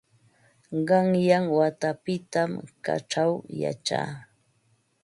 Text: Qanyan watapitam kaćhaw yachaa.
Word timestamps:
Qanyan 0.87 1.45
watapitam 1.57 2.51
kaćhaw 2.85 3.31
yachaa. 3.61 4.09